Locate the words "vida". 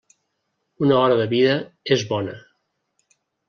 1.35-1.53